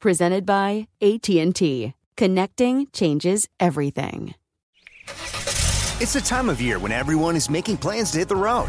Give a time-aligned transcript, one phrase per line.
[0.00, 1.92] Presented by AT&T.
[2.16, 4.34] Connecting changes everything.
[6.00, 8.68] It's the time of year when everyone is making plans to hit the road.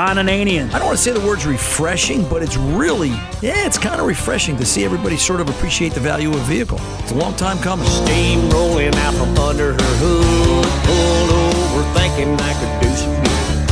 [0.00, 0.72] Ron Ananian.
[0.72, 3.10] I don't want to say the word's refreshing, but it's really,
[3.42, 6.44] yeah, it's kind of refreshing to see everybody sort of appreciate the value of a
[6.44, 6.78] vehicle.
[7.00, 7.86] It's a long time coming.
[7.86, 10.64] Steam rolling out from under her hood.
[10.88, 13.68] Pulled over thinking I could do some good.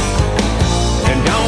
[1.08, 1.47] And don't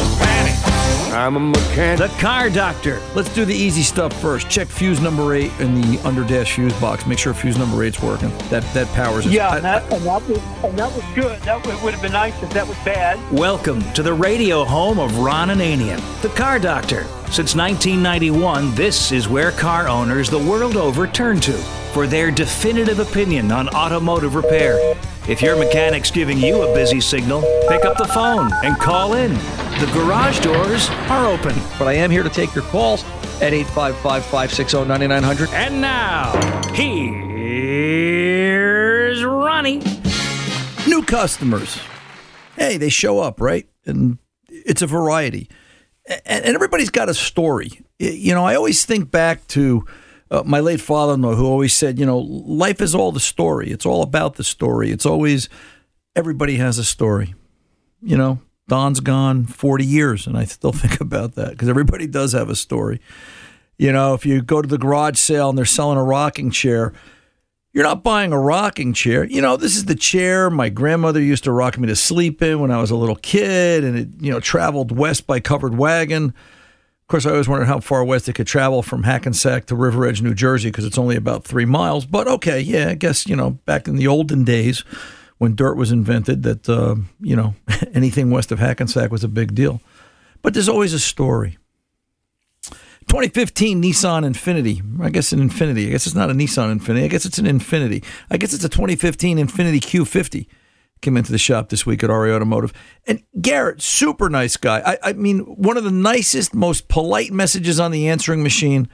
[1.11, 1.99] I'm a mechanic.
[2.09, 3.01] The car doctor.
[3.15, 4.49] Let's do the easy stuff first.
[4.49, 7.05] Check fuse number eight in the under dash fuse box.
[7.05, 8.29] Make sure fuse number eight's working.
[8.49, 9.33] That that powers it.
[9.33, 11.41] Yeah, I- and that, and that was and that was good.
[11.41, 13.19] That would, would have been nice if that was bad.
[13.29, 17.03] Welcome to the radio home of Ron and Ananian, the car doctor.
[17.29, 21.53] Since 1991, this is where car owners the world over turn to
[21.93, 24.95] for their definitive opinion on automotive repair.
[25.31, 29.33] If your mechanic's giving you a busy signal, pick up the phone and call in.
[29.79, 31.55] The garage doors are open.
[31.79, 33.05] But I am here to take your calls
[33.41, 35.49] at 855 560 9900.
[35.51, 36.33] And now,
[36.73, 37.23] here's
[39.23, 39.81] Ronnie.
[40.85, 41.79] new customers.
[42.57, 43.69] Hey, they show up, right?
[43.85, 44.17] And
[44.49, 45.47] it's a variety.
[46.25, 47.79] And, and everybody's got a story.
[47.99, 49.85] You know, I always think back to
[50.31, 53.19] uh, my late father in law who always said, you know, life is all the
[53.19, 53.69] story.
[53.69, 54.89] It's all about the story.
[54.89, 55.49] It's always,
[56.15, 57.35] everybody has a story.
[58.01, 58.39] You know,
[58.69, 62.55] Don's gone 40 years, and I still think about that because everybody does have a
[62.55, 63.01] story.
[63.77, 66.93] You know, if you go to the garage sale and they're selling a rocking chair,
[67.73, 69.25] you're not buying a rocking chair.
[69.25, 72.59] You know, this is the chair my grandmother used to rock me to sleep in
[72.59, 76.33] when I was a little kid, and it, you know, traveled west by covered wagon.
[77.11, 80.21] Course, I always wondered how far west it could travel from Hackensack to River Edge,
[80.21, 82.05] New Jersey, because it's only about three miles.
[82.05, 84.85] But okay, yeah, I guess, you know, back in the olden days
[85.37, 87.53] when dirt was invented, that, uh, you know,
[87.93, 89.81] anything west of Hackensack was a big deal.
[90.41, 91.57] But there's always a story.
[93.07, 94.81] 2015 Nissan Infiniti.
[95.03, 95.87] I guess an Infiniti.
[95.87, 97.03] I guess it's not a Nissan Infiniti.
[97.03, 98.05] I guess it's an Infiniti.
[98.29, 100.47] I guess it's a 2015 Infiniti Q50.
[101.01, 102.73] Came into the shop this week at RE Automotive.
[103.07, 104.81] And Garrett, super nice guy.
[104.85, 108.87] I, I mean, one of the nicest, most polite messages on the answering machine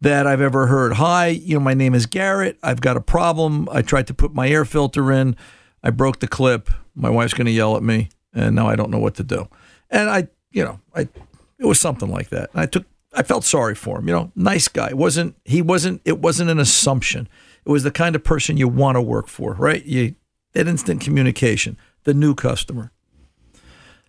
[0.00, 0.94] that I've ever heard.
[0.94, 2.58] Hi, you know, my name is Garrett.
[2.62, 3.68] I've got a problem.
[3.72, 5.36] I tried to put my air filter in.
[5.82, 6.68] I broke the clip.
[6.94, 9.48] My wife's going to yell at me, and now I don't know what to do.
[9.90, 11.08] And I, you know, I
[11.58, 12.50] it was something like that.
[12.52, 12.84] And I took
[13.14, 14.08] I felt sorry for him.
[14.08, 14.88] You know, nice guy.
[14.88, 17.28] It wasn't he wasn't it wasn't an assumption.
[17.64, 19.84] It was the kind of person you want to work for, right?
[19.84, 20.14] You
[20.56, 22.90] that instant communication, the new customer.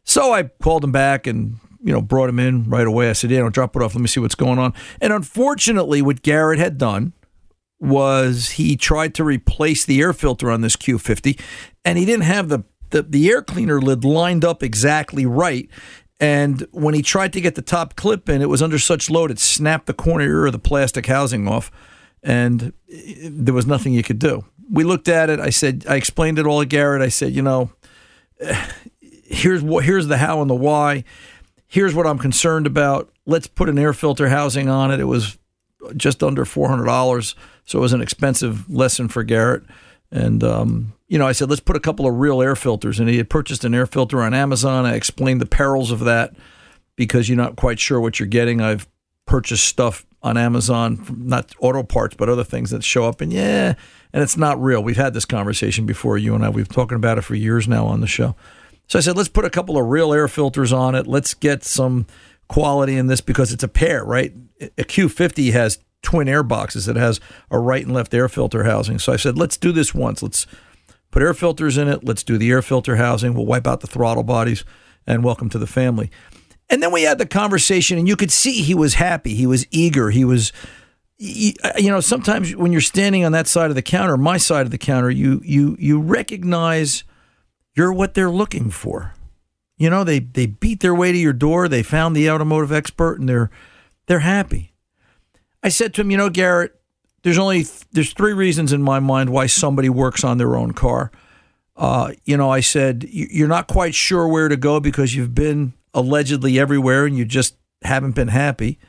[0.04, 3.10] So I called him back and you know brought him in right away.
[3.10, 3.94] I said, "Yeah, don't drop it off.
[3.94, 7.12] Let me see what's going on." And unfortunately, what Garrett had done
[7.80, 11.40] was he tried to replace the air filter on this Q50,
[11.84, 15.70] and he didn't have the the, the air cleaner lid lined up exactly right.
[16.20, 19.30] And when he tried to get the top clip in, it was under such load
[19.30, 21.70] it snapped the corner of the plastic housing off,
[22.28, 24.44] and eh, there was nothing you could do.
[24.70, 25.40] We looked at it.
[25.40, 27.02] I said, I explained it all to Garrett.
[27.02, 27.72] I said, you know,
[29.24, 31.04] here's what here's the how and the why.
[31.68, 33.10] Here's what I'm concerned about.
[33.26, 35.00] Let's put an air filter housing on it.
[35.00, 35.38] It was
[35.96, 37.36] just under four hundred dollars,
[37.66, 39.64] so it was an expensive lesson for Garrett.
[40.12, 43.00] And um, you know, I said let's put a couple of real air filters.
[43.00, 44.86] And he had purchased an air filter on Amazon.
[44.86, 46.34] I explained the perils of that.
[46.98, 48.60] because you're not quite sure what you're getting.
[48.60, 48.88] I've
[49.26, 53.76] purchased stuff on Amazon, not auto parts, but other things that show up, and yeah,
[54.14, 54.84] and it's not real.
[54.84, 56.50] We've had this conversation before, you and I.
[56.50, 58.36] We've talking about it for years now on the show.
[58.88, 61.08] So I said, let's put a couple of real air filters on it.
[61.08, 62.06] Let's get some
[62.48, 64.34] quality in this because it's a pair, right?
[64.62, 66.88] A Q50 has twin air boxes.
[66.88, 67.20] It has
[67.52, 68.98] a right and left air filter housing.
[68.98, 70.24] So I said, let's do this once.
[70.24, 70.48] Let's
[71.12, 72.04] put air filters in it.
[72.04, 73.34] Let's do the air filter housing.
[73.34, 74.64] We'll wipe out the throttle bodies
[75.06, 76.10] and welcome to the family.
[76.70, 79.36] And then we had the conversation, and you could see he was happy.
[79.36, 80.10] He was eager.
[80.10, 80.52] He was,
[81.18, 81.54] you
[81.90, 84.78] know, sometimes when you're standing on that side of the counter, my side of the
[84.78, 87.04] counter, you you you recognize
[87.76, 89.14] you're what they're looking for.
[89.78, 91.68] You know, they they beat their way to your door.
[91.68, 93.50] They found the automotive expert, and they're
[94.08, 94.74] they're happy.
[95.64, 96.80] I said to him, you know, Garrett,
[97.24, 101.12] there's only there's three reasons in my mind why somebody works on their own car.
[101.76, 105.74] Uh, you know, I said you're not quite sure where to go because you've been
[105.98, 108.80] allegedly everywhere and you just haven't been happy.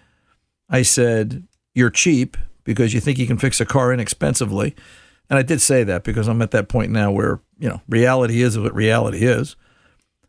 [0.69, 4.77] I said you're cheap because you think you can fix a car inexpensively.
[5.31, 8.43] And I did say that because I'm at that point now where, you know, reality
[8.43, 9.57] is what reality is.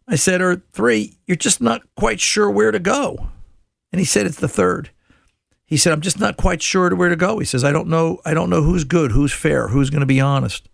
[0.07, 3.29] I said, or three, you're just not quite sure where to go.
[3.91, 4.89] And he said, it's the third.
[5.65, 7.39] He said, I'm just not quite sure where to go.
[7.39, 10.07] He says, I don't know, I don't know who's good, who's fair, who's going to
[10.07, 10.67] be honest.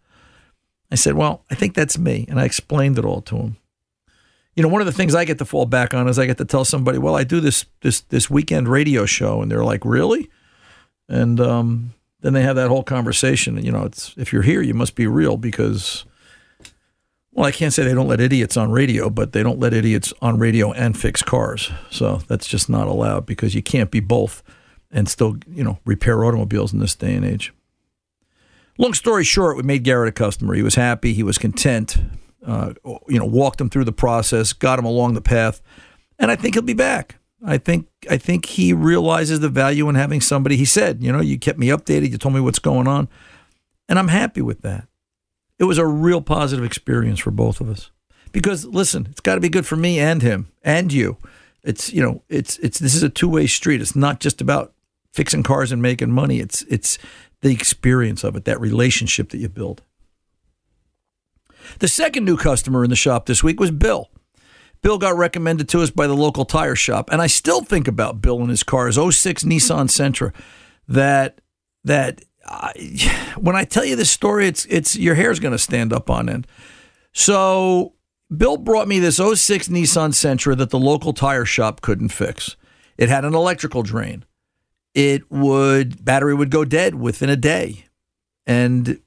[0.92, 2.26] I said, Well, I think that's me.
[2.30, 3.58] And I explained it all to him.
[4.56, 6.38] You know, one of the things I get to fall back on is I get
[6.38, 9.84] to tell somebody, well, I do this this this weekend radio show, and they're like,
[9.84, 10.30] Really?
[11.08, 13.58] And um, then they have that whole conversation.
[13.58, 16.06] And you know, it's if you're here, you must be real because
[17.36, 20.14] well, I can't say they don't let idiots on radio, but they don't let idiots
[20.22, 21.70] on radio and fix cars.
[21.92, 24.42] So that's just not allowed because you can't be both
[24.90, 27.54] and still, you know, repair automobiles in this day and age.
[28.78, 30.54] Long story short, we made Garrett a customer.
[30.54, 31.14] He was happy.
[31.14, 31.98] He was content.
[32.46, 32.74] Uh,
[33.08, 35.62] you know, walked him through the process, got him along the path,
[36.20, 37.16] and I think he'll be back.
[37.44, 40.56] I think I think he realizes the value in having somebody.
[40.56, 42.12] He said, you know, you kept me updated.
[42.12, 43.08] You told me what's going on,
[43.90, 44.88] and I'm happy with that.
[45.58, 47.92] It was a real positive experience for both of us.
[48.32, 51.18] Because listen, it's got to be good for me and him and you.
[51.64, 53.82] It's you know, it's it's this is a two way street.
[53.82, 54.74] It's not just about
[55.14, 56.40] fixing cars and making money.
[56.40, 56.98] It's it's
[57.42, 59.84] the experience of it, that relationship that you build.
[61.80, 64.10] The second new customer in the shop this week was Bill.
[64.82, 68.22] Bill got recommended to us by the local tire shop, and I still think about
[68.22, 70.34] Bill and his car, his 06 Nissan Sentra.
[70.88, 71.42] That
[71.84, 72.22] that
[73.38, 76.30] when I tell you this story, it's it's your hair's going to stand up on
[76.30, 76.48] end.
[77.14, 77.94] So
[78.36, 82.56] Bill brought me this 06 Nissan Sentra that the local tire shop couldn't fix.
[82.98, 84.24] It had an electrical drain.
[84.94, 87.86] It would battery would go dead within a day,
[88.46, 89.00] and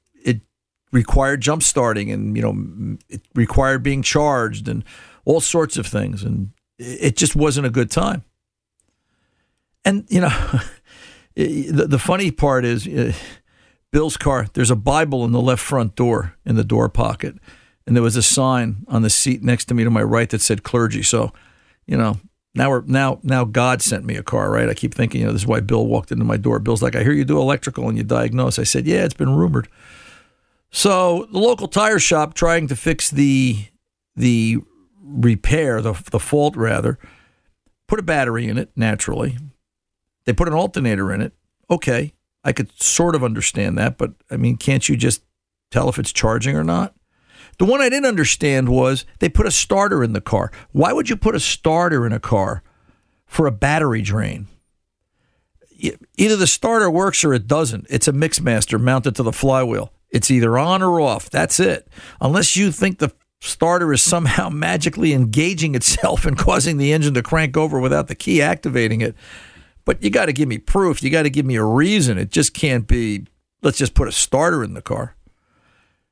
[0.91, 4.83] required jump starting, and you know it required being charged, and
[5.25, 8.23] all sorts of things, and it just wasn't a good time.
[9.85, 10.59] And you know.
[11.35, 13.13] the, the funny part is uh,
[13.91, 17.35] Bill's car, there's a Bible in the left front door in the door pocket.
[17.87, 20.41] And there was a sign on the seat next to me to my right that
[20.41, 21.01] said clergy.
[21.01, 21.33] So,
[21.87, 22.19] you know,
[22.53, 24.69] now we're now now God sent me a car, right?
[24.69, 26.59] I keep thinking, you know, this is why Bill walked into my door.
[26.59, 28.59] Bill's like, I hear you do electrical and you diagnose.
[28.59, 29.67] I said, Yeah, it's been rumored.
[30.71, 33.65] So the local tire shop trying to fix the
[34.15, 34.57] the
[35.01, 36.99] repair, the the fault rather,
[37.87, 39.37] put a battery in it naturally.
[40.25, 41.33] They put an alternator in it.
[41.69, 45.23] Okay, I could sort of understand that, but I mean, can't you just
[45.71, 46.95] tell if it's charging or not?
[47.57, 50.51] The one I didn't understand was they put a starter in the car.
[50.71, 52.63] Why would you put a starter in a car
[53.25, 54.47] for a battery drain?
[56.17, 57.87] Either the starter works or it doesn't.
[57.89, 59.91] It's a mixmaster mounted to the flywheel.
[60.11, 61.29] It's either on or off.
[61.29, 61.87] That's it.
[62.19, 63.11] Unless you think the
[63.41, 68.15] starter is somehow magically engaging itself and causing the engine to crank over without the
[68.15, 69.15] key activating it,
[69.85, 71.01] but you got to give me proof.
[71.01, 72.17] You got to give me a reason.
[72.17, 73.25] It just can't be,
[73.61, 75.15] let's just put a starter in the car.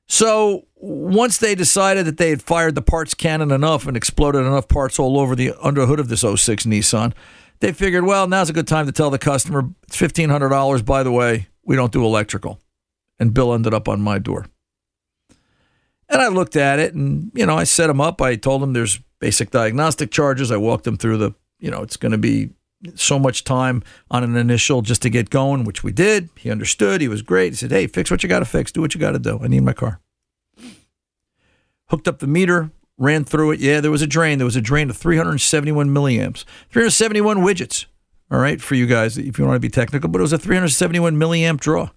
[0.07, 4.67] So once they decided that they had fired the parts cannon enough and exploded enough
[4.67, 7.13] parts all over the under hood of this 06 Nissan,
[7.59, 10.85] they figured, well, now's a good time to tell the customer it's $1,500.
[10.85, 12.61] By the way, we don't do electrical.
[13.19, 14.45] And Bill ended up on my door.
[16.09, 18.21] And I looked at it and, you know, I set him up.
[18.21, 20.51] I told him there's basic diagnostic charges.
[20.51, 22.51] I walked him through the, you know, it's going to be
[22.95, 26.29] so much time on an initial just to get going, which we did.
[26.37, 27.01] He understood.
[27.01, 27.53] He was great.
[27.53, 28.71] He said, Hey, fix what you got to fix.
[28.71, 29.39] Do what you got to do.
[29.41, 29.99] I need my car.
[31.89, 33.59] Hooked up the meter, ran through it.
[33.59, 34.37] Yeah, there was a drain.
[34.39, 37.85] There was a drain of 371 milliamps, 371 widgets.
[38.29, 40.37] All right, for you guys, if you want to be technical, but it was a
[40.37, 41.89] 371 milliamp draw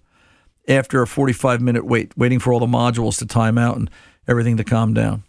[0.67, 3.89] after a 45 minute wait, waiting for all the modules to time out and
[4.27, 5.23] everything to calm down.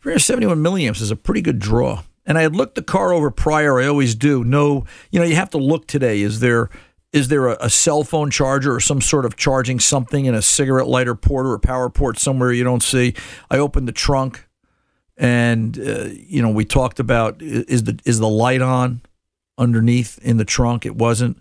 [0.00, 2.02] 371 milliamps is a pretty good draw.
[2.26, 3.80] And I had looked the car over prior.
[3.80, 4.44] I always do.
[4.44, 6.22] No, you know, you have to look today.
[6.22, 6.70] Is there
[7.12, 10.42] is there a, a, cell phone charger or some sort of charging something in a
[10.42, 13.14] cigarette lighter port or a power port somewhere you don't see?
[13.50, 14.48] I opened the trunk,
[15.16, 19.02] and uh, you know, we talked about is the is the light on
[19.56, 20.84] underneath in the trunk?
[20.84, 21.38] It wasn't.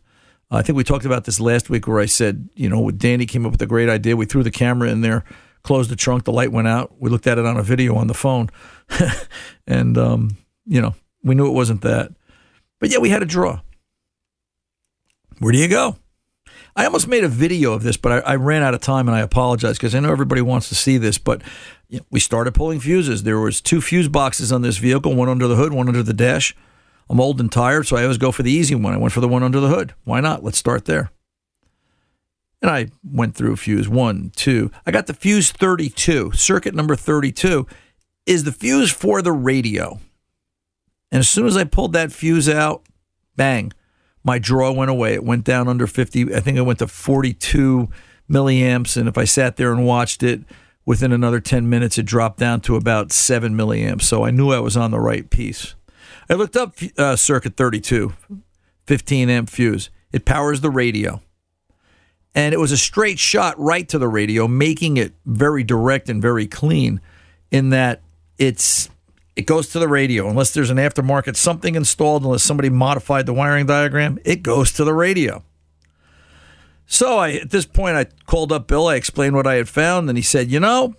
[0.57, 3.45] I think we talked about this last week where I said, you know, Danny came
[3.45, 4.15] up with a great idea.
[4.15, 5.24] We threw the camera in there,
[5.63, 6.93] closed the trunk, the light went out.
[7.00, 8.50] We looked at it on a video on the phone,
[9.67, 12.12] and um, you know, we knew it wasn't that.
[12.79, 13.62] But yeah, we had a draw.
[15.39, 15.98] Where do you go?
[16.75, 19.15] I almost made a video of this, but I, I ran out of time, and
[19.15, 21.17] I apologize because I know everybody wants to see this.
[21.17, 21.41] But
[21.89, 23.24] you know, we started pulling fuses.
[23.24, 26.13] There was two fuse boxes on this vehicle, one under the hood, one under the
[26.13, 26.55] dash.
[27.13, 28.91] I'm old and tired, so I always go for the easy one.
[28.91, 29.93] I went for the one under the hood.
[30.03, 30.43] Why not?
[30.43, 31.12] Let's start there.
[32.60, 34.72] And I went through fuse one, two.
[34.84, 36.32] I got the fuse 32.
[36.32, 37.67] Circuit number 32
[38.25, 40.00] is the fuse for the radio.
[41.12, 42.82] And as soon as I pulled that fuse out,
[43.36, 43.74] bang,
[44.24, 45.13] my draw went away.
[45.13, 46.34] It went down under 50.
[46.34, 47.89] I think it went to 42
[48.27, 48.98] milliamps.
[48.98, 50.41] And if I sat there and watched it,
[50.84, 54.01] within another 10 minutes, it dropped down to about 7 milliamps.
[54.01, 55.75] So I knew I was on the right piece.
[56.30, 58.13] I looked up uh, Circuit 32,
[58.86, 59.89] 15 amp fuse.
[60.12, 61.22] It powers the radio.
[62.36, 66.22] And it was a straight shot right to the radio, making it very direct and
[66.22, 67.00] very clean
[67.51, 68.01] in that
[68.38, 68.89] it's
[69.36, 73.34] it goes to the radio unless there's an aftermarket something installed unless somebody modified the
[73.34, 75.44] wiring diagram it goes to the radio
[76.86, 80.10] so I, at this point i called up bill i explained what i had found
[80.10, 80.96] and he said you know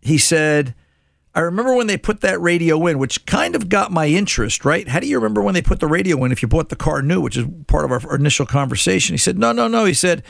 [0.00, 0.74] he said
[1.36, 4.88] I remember when they put that radio in, which kind of got my interest, right?
[4.88, 7.02] How do you remember when they put the radio in if you bought the car
[7.02, 9.12] new, which is part of our initial conversation?
[9.12, 9.84] He said, No, no, no.
[9.84, 10.22] He said,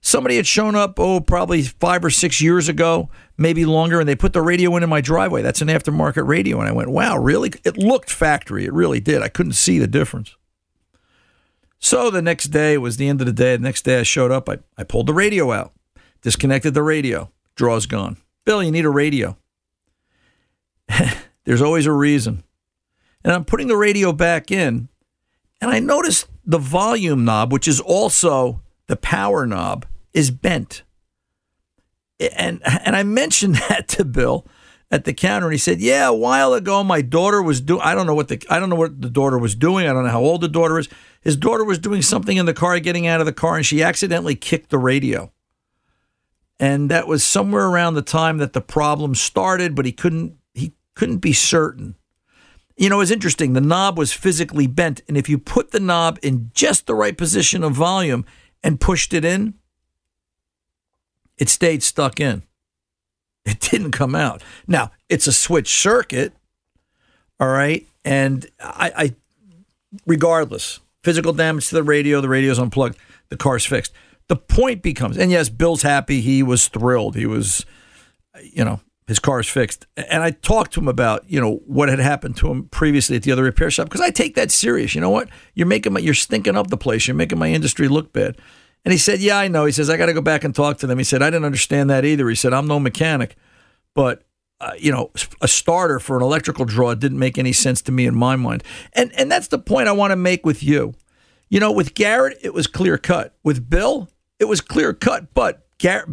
[0.00, 4.14] Somebody had shown up, oh, probably five or six years ago, maybe longer, and they
[4.14, 5.42] put the radio in in my driveway.
[5.42, 6.60] That's an aftermarket radio.
[6.60, 7.50] And I went, Wow, really?
[7.64, 8.64] It looked factory.
[8.64, 9.20] It really did.
[9.20, 10.36] I couldn't see the difference.
[11.80, 13.56] So the next day, was the end of the day.
[13.56, 15.72] The next day I showed up, I, I pulled the radio out,
[16.22, 18.18] disconnected the radio, draw's gone.
[18.44, 19.36] Bill, you need a radio.
[21.44, 22.44] There's always a reason.
[23.24, 24.88] And I'm putting the radio back in,
[25.60, 30.82] and I noticed the volume knob, which is also the power knob, is bent.
[32.36, 34.46] And and I mentioned that to Bill
[34.90, 37.80] at the counter, and he said, "Yeah, a while ago, my daughter was doing.
[37.82, 39.86] I don't know what the I don't know what the daughter was doing.
[39.86, 40.88] I don't know how old the daughter is.
[41.20, 43.82] His daughter was doing something in the car, getting out of the car, and she
[43.82, 45.32] accidentally kicked the radio."
[46.60, 50.36] And that was somewhere around the time that the problem started, but he couldn't
[50.94, 51.96] couldn't be certain.
[52.76, 53.52] You know, it's interesting.
[53.52, 57.16] The knob was physically bent, and if you put the knob in just the right
[57.16, 58.24] position of volume
[58.62, 59.54] and pushed it in,
[61.38, 62.42] it stayed stuck in.
[63.44, 64.42] It didn't come out.
[64.66, 66.32] Now, it's a switch circuit,
[67.40, 67.86] all right?
[68.04, 69.14] And I, I
[70.06, 73.92] regardless, physical damage to the radio, the radio's unplugged, the car's fixed.
[74.28, 76.20] The point becomes, and yes, Bill's happy.
[76.20, 77.16] He was thrilled.
[77.16, 77.66] He was,
[78.42, 78.80] you know,
[79.12, 79.86] his car is fixed.
[79.98, 83.24] And I talked to him about, you know, what had happened to him previously at
[83.24, 84.94] the other repair shop because I take that serious.
[84.94, 85.28] You know what?
[85.52, 87.06] You're making my, you're stinking up the place.
[87.06, 88.38] You're making my industry look bad.
[88.86, 90.78] And he said, "Yeah, I know." He says, "I got to go back and talk
[90.78, 93.36] to them." He said, "I didn't understand that either." He said, "I'm no mechanic,
[93.94, 94.24] but
[94.60, 98.06] uh, you know, a starter for an electrical draw didn't make any sense to me
[98.06, 98.64] in my mind."
[98.94, 100.94] And and that's the point I want to make with you.
[101.48, 103.36] You know, with Garrett, it was clear cut.
[103.44, 104.08] With Bill,
[104.40, 105.61] it was clear cut, but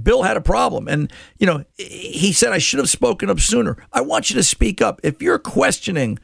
[0.02, 0.88] Bill had a problem.
[0.88, 3.78] And, you know, he said, I should have spoken up sooner.
[3.94, 5.00] I want you to speak up.
[5.04, 6.20] If you're questioning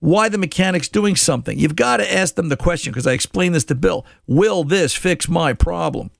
[0.00, 3.54] why the mechanic's doing something, you've got to ask them the question because I explained
[3.54, 6.10] this to Bill Will this fix my problem?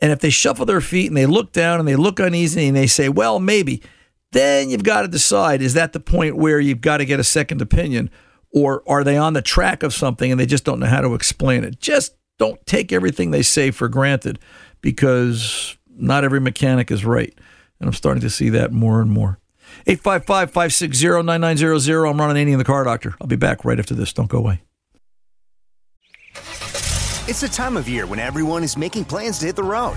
[0.00, 2.76] And if they shuffle their feet and they look down and they look uneasy and
[2.76, 3.82] they say, well, maybe,
[4.32, 7.24] then you've got to decide is that the point where you've got to get a
[7.24, 8.10] second opinion?
[8.52, 11.14] Or are they on the track of something and they just don't know how to
[11.14, 11.80] explain it?
[11.80, 14.38] Just don't take everything they say for granted
[14.80, 17.32] because not every mechanic is right.
[17.80, 19.38] And I'm starting to see that more and more.
[19.86, 22.04] 855 560 9900.
[22.06, 23.14] I'm running Ron Ananian the car doctor.
[23.20, 24.12] I'll be back right after this.
[24.12, 24.60] Don't go away.
[27.28, 29.96] It's the time of year when everyone is making plans to hit the road.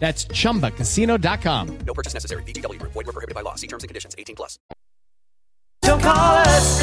[0.00, 1.78] That's chumbacasino.com.
[1.86, 2.42] No purchase necessary.
[2.42, 2.92] VGW Group.
[2.92, 3.54] Void were prohibited by law.
[3.54, 4.16] See terms and conditions.
[4.18, 4.58] 18 plus.
[5.82, 6.80] Don't call us.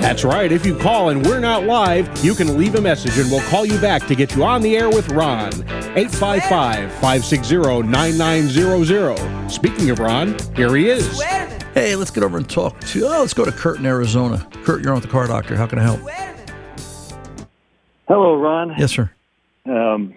[0.00, 0.52] That's right.
[0.52, 3.66] If you call and we're not live, you can leave a message and we'll call
[3.66, 5.52] you back to get you on the air with Ron.
[5.96, 9.50] 855 560 9900.
[9.50, 11.20] Speaking of Ron, here he is.
[11.74, 13.04] Hey, let's get over and talk to.
[13.06, 14.48] Oh, let's go to Kurt in Arizona.
[14.62, 15.56] Kurt, you're on with the car doctor.
[15.56, 16.00] How can I help?
[18.08, 18.74] Hello, Ron.
[18.78, 19.10] Yes, sir.
[19.64, 20.14] Um,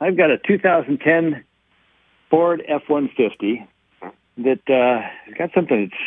[0.00, 1.42] I've got a 2010
[2.28, 3.66] Ford F-150
[4.38, 6.02] that uh, has got something that's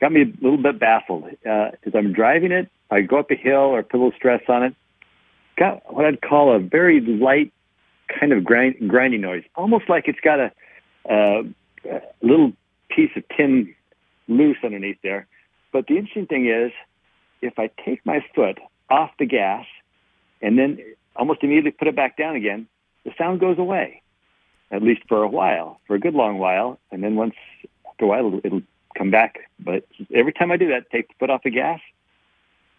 [0.00, 1.24] got me a little bit baffled.
[1.46, 4.42] Uh, as I'm driving it, I go up a hill or put a little stress
[4.48, 4.74] on it.
[5.56, 7.52] Got what I'd call a very light
[8.18, 10.52] kind of grind, grinding noise, almost like it's got a,
[11.08, 11.40] a,
[11.88, 12.52] a little
[12.90, 13.74] piece of tin
[14.28, 15.26] loose underneath there.
[15.72, 16.72] But the interesting thing is,
[17.40, 18.58] if I take my foot
[18.90, 19.64] off the gas
[20.40, 20.78] and then
[21.16, 22.66] almost immediately put it back down again,
[23.04, 24.02] the sound goes away,
[24.70, 26.78] at least for a while, for a good long while.
[26.90, 27.34] And then once
[27.88, 28.62] after a while, it'll, it'll
[28.96, 29.50] come back.
[29.58, 31.80] But every time I do that, take the foot off the gas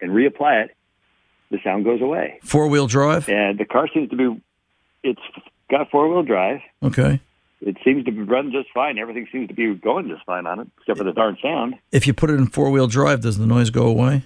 [0.00, 0.76] and reapply it,
[1.50, 2.38] the sound goes away.
[2.42, 3.28] Four wheel drive?
[3.28, 4.42] And the car seems to be,
[5.02, 5.20] it's
[5.70, 6.60] got four wheel drive.
[6.82, 7.20] Okay.
[7.60, 8.98] It seems to be running just fine.
[8.98, 11.74] Everything seems to be going just fine on it, except for the darn sound.
[11.92, 14.22] If you put it in four wheel drive, does the noise go away?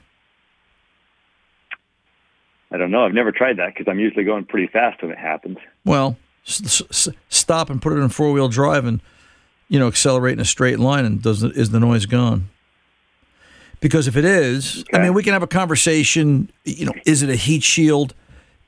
[2.70, 3.04] I don't know.
[3.04, 5.58] I've never tried that because I'm usually going pretty fast when it happens.
[5.84, 9.00] Well, s- s- stop and put it in four wheel drive and
[9.68, 12.48] you know accelerate in a straight line, and does the, is the noise gone?
[13.80, 16.50] Because if it is, I mean, we can have a conversation.
[16.64, 18.14] You know, is it a heat shield?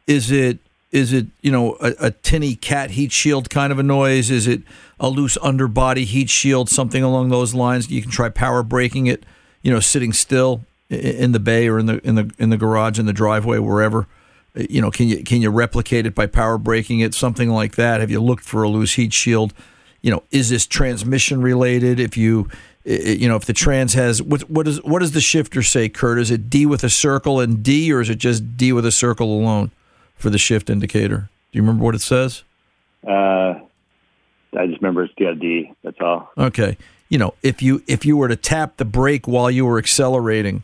[0.06, 0.58] Is it
[0.92, 4.30] is it you know a, a tinny cat heat shield kind of a noise?
[4.30, 4.62] Is it
[5.00, 6.68] a loose underbody heat shield?
[6.68, 7.90] Something along those lines.
[7.90, 9.24] You can try power braking it.
[9.62, 12.98] You know, sitting still in the bay or in the in the in the garage
[12.98, 14.06] in the driveway wherever.
[14.56, 17.14] Uh, You know, can you can you replicate it by power braking it?
[17.14, 18.00] Something like that.
[18.00, 19.52] Have you looked for a loose heat shield?
[20.00, 22.00] You know, is this transmission related?
[22.00, 22.48] If you
[22.84, 26.18] you know, if the trans has what what does what does the shifter say, Kurt?
[26.18, 28.92] Is it D with a circle and D, or is it just D with a
[28.92, 29.70] circle alone
[30.16, 31.28] for the shift indicator?
[31.52, 32.44] Do you remember what it says?
[33.06, 33.60] Uh,
[34.56, 35.72] I just remember it's got D.
[35.82, 36.30] That's all.
[36.38, 36.78] Okay.
[37.10, 40.62] You know, if you if you were to tap the brake while you were accelerating,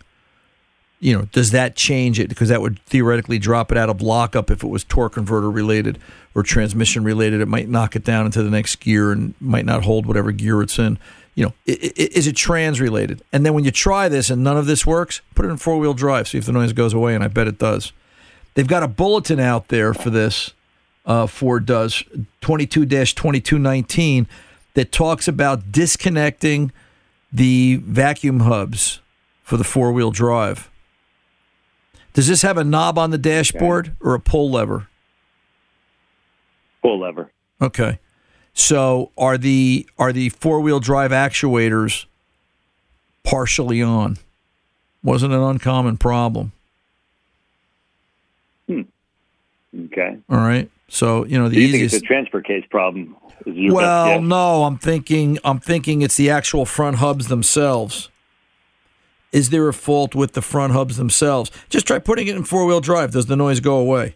[1.05, 2.31] you know, does that change it?
[2.31, 5.99] Because that would theoretically drop it out of lockup if it was torque converter related
[6.35, 7.43] or transmission related.
[7.43, 10.63] It might knock it down into the next gear and might not hold whatever gear
[10.63, 10.99] it's in.
[11.35, 13.21] You know, is it trans related?
[13.35, 15.79] And then when you try this and none of this works, put it in four
[15.79, 17.93] wheel drive, see if the noise goes away, and I bet it does.
[18.55, 20.55] They've got a bulletin out there for this.
[21.05, 22.03] Uh, Ford does
[22.41, 24.27] 22 2219
[24.73, 26.73] that talks about disconnecting
[27.31, 29.01] the vacuum hubs
[29.43, 30.71] for the four wheel drive.
[32.15, 34.89] Does this have a knob on the dashboard or a pull lever?
[36.81, 37.31] Pull lever.
[37.61, 37.99] Okay.
[38.53, 42.07] So are the are the four wheel drive actuators
[43.25, 44.17] partially on?
[45.03, 46.53] Wasn't an uncommon problem.
[48.69, 48.83] Hmm.
[49.87, 50.17] Okay.
[50.31, 50.71] All right.
[50.87, 51.95] So you know the Do you think easiest.
[51.97, 53.17] it's a transfer case problem?
[53.47, 58.09] Well, no, I'm thinking I'm thinking it's the actual front hubs themselves.
[59.35, 61.51] Is there a fault with the front hubs themselves?
[61.69, 63.11] Just try putting it in four wheel drive.
[63.11, 64.15] Does the noise go away?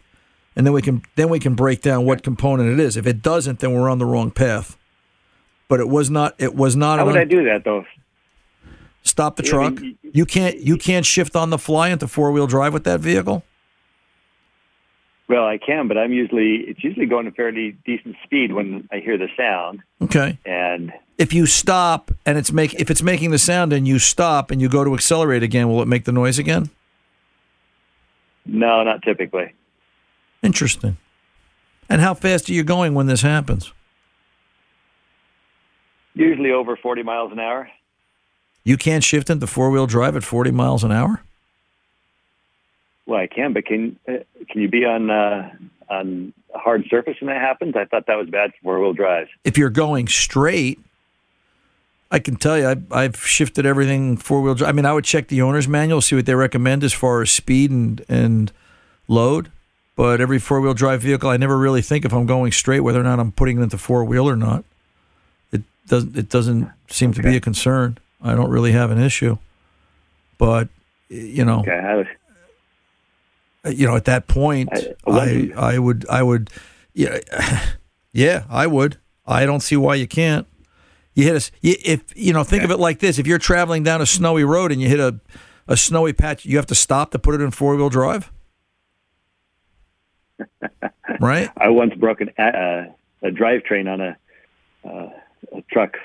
[0.55, 2.95] And then we can then we can break down what component it is.
[2.95, 4.77] If it doesn't, then we're on the wrong path.
[5.67, 6.35] But it was not.
[6.37, 6.99] It was not.
[6.99, 7.85] How would un- I do that though?
[9.03, 9.73] Stop the I truck.
[9.81, 10.57] mean, you can't.
[10.57, 13.43] You can't shift on the fly into four wheel drive with that vehicle.
[15.29, 18.97] Well, I can, but I'm usually it's usually going a fairly decent speed when I
[18.97, 20.37] hear the sound, Okay.
[20.43, 24.49] and If you stop and it's make if it's making the sound and you stop
[24.49, 26.69] and you go to accelerate again, will it make the noise again?
[28.45, 29.53] no, not typically.
[30.41, 30.97] Interesting.
[31.87, 33.71] And how fast are you going when this happens?
[36.15, 37.69] Usually over 40 miles an hour.
[38.63, 41.21] You can't shift into four wheel drive at 40 miles an hour?
[43.09, 44.17] Well, I can, but can uh,
[44.49, 45.51] can you be on uh,
[45.89, 47.75] on a hard surface when that happens?
[47.75, 49.29] I thought that was bad for four wheel drive.
[49.43, 50.77] If you're going straight,
[52.11, 54.69] I can tell you, I've, I've shifted everything four wheel drive.
[54.69, 57.31] I mean, I would check the owner's manual, see what they recommend as far as
[57.31, 58.51] speed and, and
[59.07, 59.51] load.
[59.95, 62.99] But every four wheel drive vehicle, I never really think if I'm going straight whether
[62.99, 64.63] or not I'm putting it into four wheel or not.
[65.51, 66.15] It doesn't.
[66.15, 67.97] It doesn't seem to be a concern.
[68.21, 69.39] I don't really have an issue.
[70.37, 70.69] But
[71.09, 72.05] you know, Okay, I was,
[73.65, 76.49] you know, at that point, I- I, I would, I would,
[76.93, 77.19] yeah,
[78.13, 78.97] yeah, I would.
[79.25, 80.47] I don't see why you can't.
[81.13, 83.37] You hit a, s- you- if you know, think of it like this: if you're
[83.37, 85.19] traveling down a snowy road and you hit a,
[85.67, 88.31] a snowy patch, you have to stop to put it in four wheel drive,
[91.19, 91.49] right?
[91.57, 92.85] I once broke an, uh,
[93.21, 94.17] a drivetrain on a,
[94.85, 95.09] uh,
[95.57, 95.97] a truck,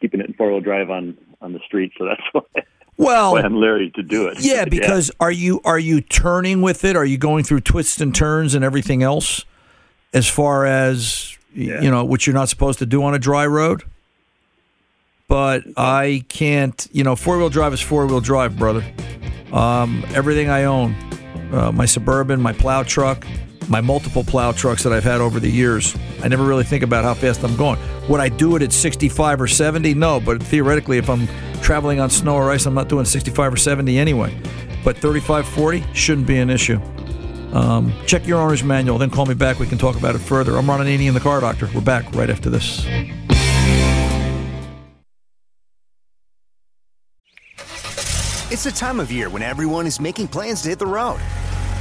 [0.00, 1.92] keeping it in four wheel drive on on the street.
[1.98, 2.62] So that's why.
[2.98, 4.38] Well, I'm leery to do it.
[4.40, 6.96] Yeah, because are you are you turning with it?
[6.96, 9.44] Are you going through twists and turns and everything else,
[10.14, 13.46] as far as y- you know, which you're not supposed to do on a dry
[13.46, 13.82] road?
[15.28, 16.86] But I can't.
[16.92, 18.84] You know, four wheel drive is four wheel drive, brother.
[19.52, 20.94] Um, everything I own,
[21.52, 23.26] uh, my suburban, my plow truck,
[23.68, 25.96] my multiple plow trucks that I've had over the years.
[26.22, 27.78] I never really think about how fast I'm going.
[28.08, 29.94] Would I do it at 65 or 70?
[29.94, 31.26] No, but theoretically, if I'm
[31.62, 34.38] traveling on snow or ice, I'm not doing 65 or 70 anyway.
[34.84, 36.80] But 35, 40 shouldn't be an issue.
[37.52, 39.58] Um, check your owner's manual, then call me back.
[39.58, 40.56] We can talk about it further.
[40.56, 41.68] I'm Ron Ananian, the car doctor.
[41.74, 42.86] We're back right after this.
[48.48, 51.20] It's the time of year when everyone is making plans to hit the road.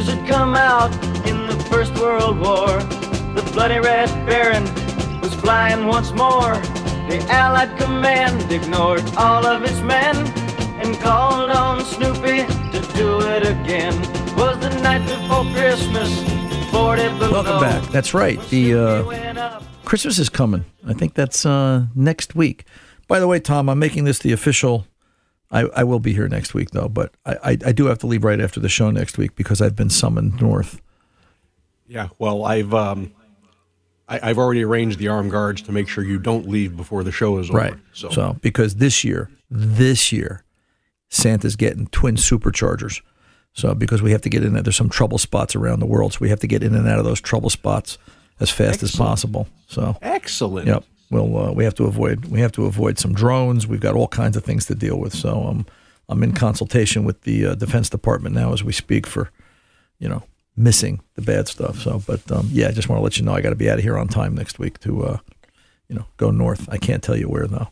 [0.00, 0.92] News had come out
[1.26, 2.68] in the First World War.
[3.34, 4.64] The bloody Red Baron
[5.20, 6.54] was flying once more.
[7.08, 10.16] The Allied command ignored all of its men
[10.80, 13.94] and called on Snoopy to do it again.
[14.36, 16.10] Was the night before Christmas,
[16.70, 17.32] 40 below.
[17.32, 17.82] Welcome back.
[17.90, 18.40] That's right.
[18.48, 20.64] The uh, Christmas is coming.
[20.86, 22.64] I think that's uh, next week.
[23.06, 24.86] By the way, Tom, I'm making this the official.
[25.50, 28.06] I, I will be here next week though, but I, I, I do have to
[28.06, 30.80] leave right after the show next week because I've been summoned north.
[31.88, 33.12] Yeah, well, I've um,
[34.08, 37.10] I, I've already arranged the armed guards to make sure you don't leave before the
[37.12, 37.72] show is Right.
[37.72, 37.80] over.
[37.92, 40.44] So, So because this year, this year,
[41.08, 43.00] Santa's getting twin superchargers.
[43.52, 46.12] So because we have to get in there, there's some trouble spots around the world,
[46.12, 47.98] so we have to get in and out of those trouble spots
[48.38, 49.48] as fast as possible.
[49.66, 50.68] So excellent.
[50.68, 50.84] Yep.
[51.10, 53.66] Well, uh, we have to avoid we have to avoid some drones.
[53.66, 55.12] We've got all kinds of things to deal with.
[55.12, 55.66] So um,
[56.08, 59.30] I'm in consultation with the uh, Defense Department now as we speak for,
[59.98, 60.22] you know,
[60.56, 61.78] missing the bad stuff.
[61.78, 63.68] So, but um, yeah, I just want to let you know I got to be
[63.68, 65.18] out of here on time next week to, uh,
[65.88, 66.68] you know, go north.
[66.70, 67.68] I can't tell you where though.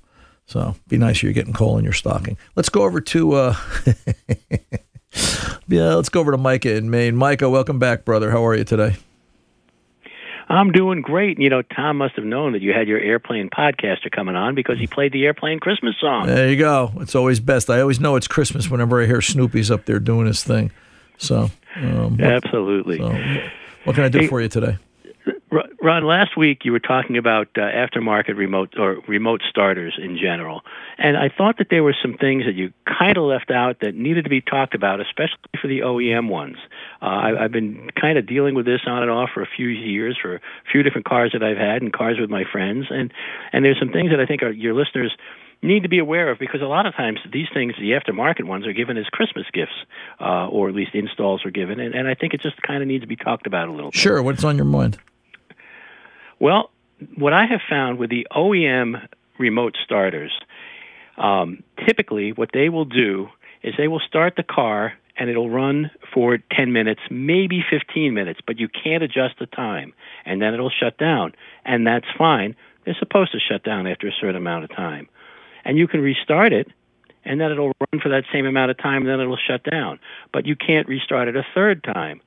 [0.46, 2.38] So be nice you're getting coal in your stocking.
[2.56, 3.32] Let's go over to.
[3.32, 3.56] Uh,
[5.68, 7.16] yeah, let's go over to Micah in Maine.
[7.16, 8.30] Micah, welcome back, brother.
[8.30, 8.96] How are you today?
[10.48, 11.36] I'm doing great.
[11.36, 14.54] And you know, Tom must have known that you had your airplane podcaster coming on
[14.54, 16.26] because he played the airplane Christmas song.
[16.26, 16.92] There you go.
[17.00, 17.68] It's always best.
[17.68, 20.70] I always know it's Christmas whenever I hear Snoopy's up there doing his thing.
[21.18, 22.98] So, um, what- Absolutely.
[22.98, 23.12] so
[23.84, 24.78] what can I do Hey, for you today?
[25.50, 30.18] Ro- Ron, last week you were talking about uh, aftermarket remote or remote starters in
[30.18, 30.62] general,
[30.98, 33.94] and I thought that there were some things that you kind of left out that
[33.94, 36.56] needed to be talked about, especially for the OEM ones.
[37.00, 39.68] Uh, I, I've been kind of dealing with this on and off for a few
[39.68, 43.12] years for a few different cars that I've had and cars with my friends, and
[43.52, 45.16] and there's some things that I think are, your listeners
[45.62, 48.66] need to be aware of because a lot of times these things, the aftermarket ones,
[48.66, 49.72] are given as Christmas gifts,
[50.20, 52.88] uh, or at least installs are given, and, and I think it just kind of
[52.88, 53.90] needs to be talked about a little.
[53.90, 53.98] bit.
[53.98, 54.22] Sure.
[54.22, 54.98] What's on your mind?
[56.40, 56.70] Well,
[57.16, 59.06] what I have found with the OEM
[59.38, 60.32] remote starters,
[61.16, 63.28] um, typically what they will do
[63.62, 68.40] is they will start the car and it'll run for 10 minutes, maybe 15 minutes,
[68.46, 69.92] but you can't adjust the time.
[70.24, 71.32] And then it'll shut down.
[71.64, 72.54] And that's fine.
[72.84, 75.08] They're supposed to shut down after a certain amount of time.
[75.64, 76.68] And you can restart it,
[77.24, 79.98] and then it'll run for that same amount of time, and then it'll shut down.
[80.32, 82.20] But you can't restart it a third time.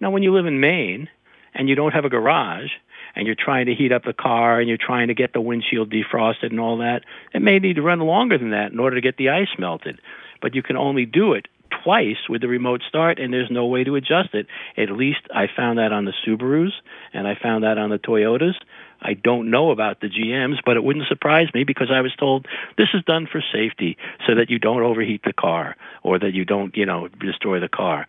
[0.00, 1.08] Now, when you live in Maine
[1.54, 2.70] and you don't have a garage,
[3.14, 5.90] and you're trying to heat up the car and you're trying to get the windshield
[5.90, 7.02] defrosted and all that,
[7.34, 10.00] it may need to run longer than that in order to get the ice melted.
[10.40, 11.46] But you can only do it
[11.82, 14.46] twice with the remote start and there's no way to adjust it.
[14.76, 16.72] At least I found that on the Subarus
[17.12, 18.54] and I found that on the Toyotas.
[19.00, 22.46] I don't know about the GMs, but it wouldn't surprise me because I was told
[22.78, 23.96] this is done for safety
[24.26, 27.68] so that you don't overheat the car or that you don't, you know, destroy the
[27.68, 28.06] car.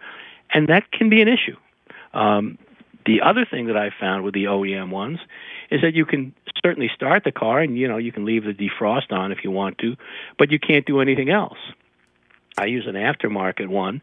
[0.54, 1.58] And that can be an issue.
[2.14, 2.60] Um,
[3.06, 5.20] the other thing that I found with the OEM ones
[5.70, 8.54] is that you can certainly start the car and you know you can leave the
[8.54, 9.96] defrost on if you want to,
[10.38, 11.58] but you can't do anything else.
[12.58, 14.02] I use an aftermarket one,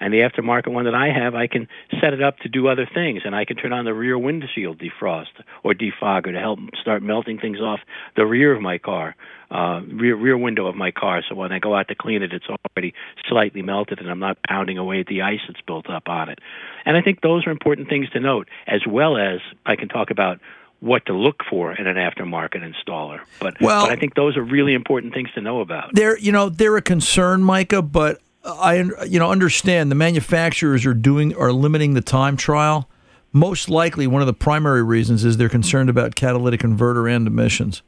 [0.00, 1.68] and the aftermarket one that I have, I can
[2.00, 4.80] set it up to do other things, and I can turn on the rear windshield
[4.80, 5.30] defrost
[5.62, 7.80] or defogger to help start melting things off
[8.16, 9.14] the rear of my car,
[9.50, 11.22] uh, rear rear window of my car.
[11.28, 12.94] So when I go out to clean it, it's already
[13.28, 16.40] slightly melted, and I'm not pounding away at the ice that's built up on it.
[16.84, 20.10] And I think those are important things to note, as well as I can talk
[20.10, 20.40] about
[20.82, 23.20] what to look for in an aftermarket installer.
[23.40, 25.94] But, Well- but I think those are really important things to know about.
[25.94, 30.94] They're you know they're a concern, Micah, but I you know understand the manufacturers are
[30.94, 32.88] doing are limiting the time trial.
[33.32, 37.80] Most likely, one of the primary reasons is they're concerned about catalytic converter and emissions,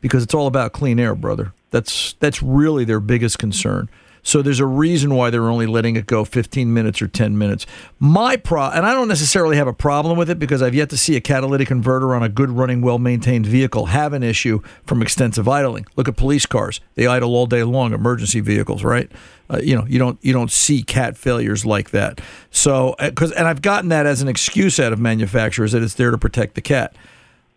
[0.00, 1.52] because it's all about clean air, brother.
[1.70, 3.88] That's that's really their biggest concern.
[4.22, 7.66] So there's a reason why they're only letting it go 15 minutes or 10 minutes.
[7.98, 10.96] My pro, and I don't necessarily have a problem with it because I've yet to
[10.96, 15.02] see a catalytic converter on a good running, well maintained vehicle have an issue from
[15.02, 15.86] extensive idling.
[15.96, 17.92] Look at police cars; they idle all day long.
[17.92, 19.10] Emergency vehicles, right?
[19.50, 22.20] Uh, you know, you don't you don't see cat failures like that.
[22.50, 26.10] So, because and I've gotten that as an excuse out of manufacturers that it's there
[26.10, 26.94] to protect the cat.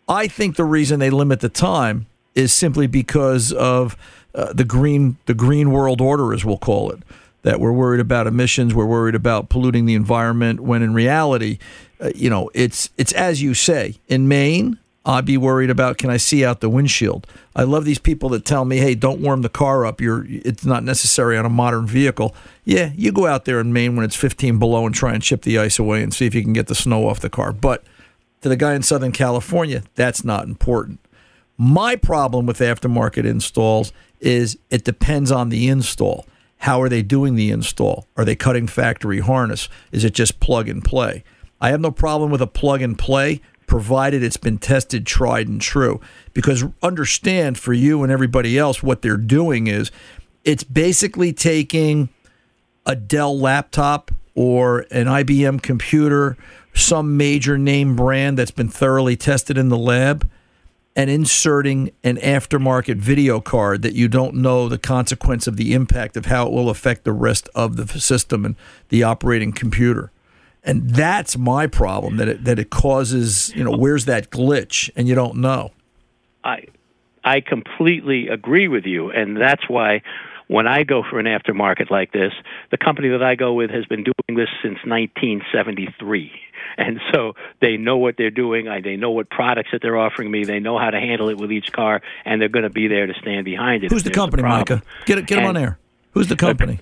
[0.08, 3.96] I think the reason they limit the time is simply because of
[4.34, 7.00] uh, the green the green world order, as we'll call it.
[7.42, 10.60] That we're worried about emissions, we're worried about polluting the environment.
[10.60, 11.58] When in reality,
[12.00, 13.96] uh, you know, it's it's as you say.
[14.08, 17.26] In Maine, I'd be worried about can I see out the windshield.
[17.54, 20.00] I love these people that tell me, "Hey, don't warm the car up.
[20.00, 23.94] You're it's not necessary on a modern vehicle." Yeah, you go out there in Maine
[23.94, 26.42] when it's 15 below and try and chip the ice away and see if you
[26.42, 27.52] can get the snow off the car.
[27.52, 27.84] But
[28.40, 31.00] to the guy in Southern California, that's not important.
[31.56, 36.26] My problem with aftermarket installs is it depends on the install.
[36.58, 38.06] How are they doing the install?
[38.16, 39.68] Are they cutting factory harness?
[39.92, 41.22] Is it just plug and play?
[41.60, 45.60] I have no problem with a plug and play provided it's been tested, tried, and
[45.60, 46.00] true.
[46.32, 49.90] Because understand for you and everybody else, what they're doing is
[50.44, 52.08] it's basically taking
[52.86, 56.36] a Dell laptop or an IBM computer,
[56.74, 60.28] some major name brand that's been thoroughly tested in the lab,
[60.96, 66.16] and inserting an aftermarket video card that you don't know the consequence of the impact
[66.16, 68.56] of how it will affect the rest of the system and
[68.90, 70.12] the operating computer.
[70.62, 75.08] And that's my problem that it, that it causes, you know, where's that glitch and
[75.08, 75.72] you don't know.
[76.42, 76.66] I
[77.24, 80.02] I completely agree with you, and that's why
[80.48, 82.32] when I go for an aftermarket like this,
[82.70, 86.32] the company that I go with has been doing this since 1973.
[86.76, 88.68] And so they know what they're doing.
[88.68, 90.44] I, they know what products that they're offering me.
[90.44, 93.06] They know how to handle it with each car, and they're going to be there
[93.06, 93.92] to stand behind it.
[93.92, 94.42] Who's the company.
[94.42, 94.82] Micah?
[95.06, 95.78] Get it, get them on air.
[96.12, 96.80] Who's the company?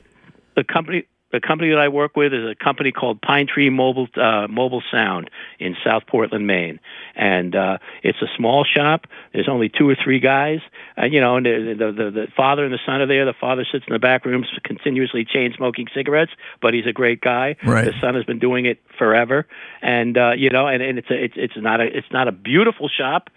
[0.54, 4.06] the company the company that I work with is a company called Pine Tree Mobile
[4.16, 6.78] uh, Mobile Sound in South Portland, Maine,
[7.14, 9.06] and uh, it's a small shop.
[9.32, 10.60] There's only two or three guys,
[10.96, 13.24] and you know, and the, the the the father and the son are there.
[13.24, 17.20] The father sits in the back room continuously chain smoking cigarettes, but he's a great
[17.20, 17.56] guy.
[17.64, 17.84] Right.
[17.84, 19.46] The son has been doing it forever,
[19.80, 22.32] and uh, you know, and, and it's a, it's it's not a it's not a
[22.32, 23.30] beautiful shop,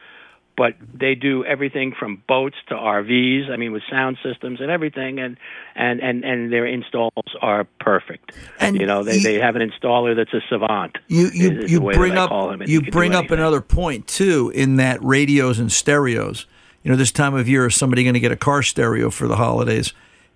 [0.58, 3.50] but they do everything from boats to RVs.
[3.50, 5.38] I mean, with sound systems and everything, and
[5.76, 8.32] and and and their installs are perfect.
[8.60, 10.98] And you know, they, you- they have an installer that's a savant.
[11.08, 13.62] You you you bring up call him, and you he can do bring up another
[13.62, 16.46] point too in that radios and stereos.
[16.84, 19.28] You know, this time of year, is somebody going to get a car stereo for
[19.28, 19.92] the holidays?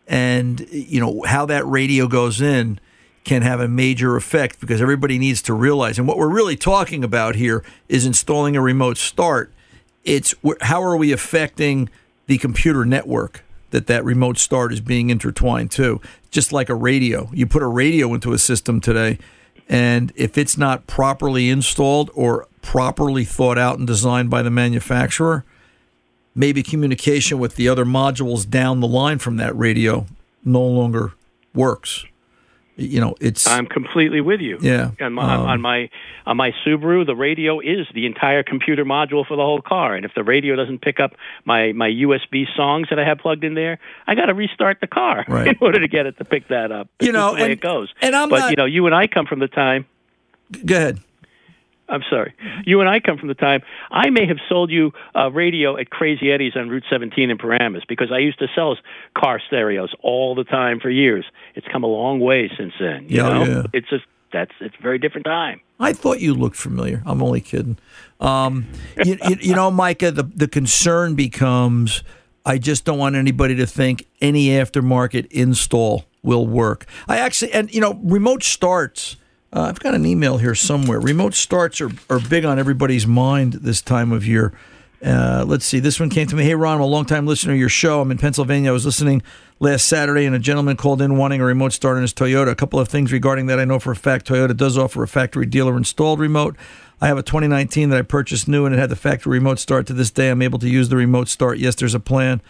[0.07, 2.79] And you know how that radio goes in
[3.23, 5.99] can have a major effect because everybody needs to realize.
[5.99, 9.53] And what we're really talking about here is installing a remote start.
[10.03, 11.89] It's how are we affecting
[12.27, 16.01] the computer network that that remote start is being intertwined to?
[16.31, 19.17] Just like a radio, you put a radio into a system today,
[19.67, 25.43] and if it's not properly installed or properly thought out and designed by the manufacturer,
[26.35, 30.05] maybe communication with the other modules down the line from that radio
[30.43, 31.13] no longer
[31.53, 32.05] works.
[32.79, 34.57] You know, it's I'm completely with you.
[34.61, 35.89] Yeah, On my, um, on my
[36.25, 39.95] on my Subaru, the radio is the entire computer module for the whole car.
[39.95, 41.11] And if the radio doesn't pick up
[41.45, 44.87] my my USB songs that I have plugged in there, I got to restart the
[44.87, 45.47] car Right.
[45.47, 46.87] in order to get it to pick that up.
[47.01, 47.93] You know, the way and- it goes.
[48.01, 49.85] and I'm but not- you know, you and I come from the time.
[50.65, 50.99] go ahead.
[51.89, 52.33] I'm sorry.
[52.65, 55.89] You and I come from the time I may have sold you a radio at
[55.89, 58.77] Crazy Eddie's on Route 17 in Paramus because I used to sell
[59.17, 61.25] car stereos all the time for years.
[61.55, 63.05] It's come a long way since then.
[63.09, 63.63] You Yeah, know, yeah.
[63.73, 65.61] it's just that's it's a very different time.
[65.79, 67.01] I thought you looked familiar.
[67.05, 67.77] I'm only kidding.
[68.19, 68.67] Um,
[69.03, 72.03] you, you, you know, Micah, the, the concern becomes
[72.45, 76.85] I just don't want anybody to think any aftermarket install will work.
[77.07, 79.15] I actually, and you know, remote starts.
[79.51, 80.99] Uh, I've got an email here somewhere.
[80.99, 84.53] Remote starts are, are big on everybody's mind this time of year.
[85.03, 85.79] Uh, let's see.
[85.79, 86.43] This one came to me.
[86.43, 88.01] Hey, Ron, I'm a longtime listener of your show.
[88.01, 88.69] I'm in Pennsylvania.
[88.69, 89.23] I was listening
[89.59, 92.49] last Saturday, and a gentleman called in wanting a remote start on his Toyota.
[92.49, 93.59] A couple of things regarding that.
[93.59, 96.55] I know for a fact Toyota does offer a factory dealer installed remote.
[97.01, 99.87] I have a 2019 that I purchased new, and it had the factory remote start.
[99.87, 101.59] To this day, I'm able to use the remote start.
[101.59, 102.41] Yes, there's a plan.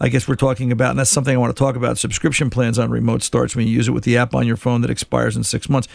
[0.00, 2.78] I guess we're talking about, and that's something I want to talk about subscription plans
[2.78, 5.36] on remote starts when you use it with the app on your phone that expires
[5.36, 5.88] in six months.